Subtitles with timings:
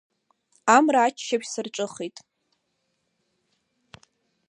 [0.75, 2.17] Амра аччаԥшь сарҿыхеит…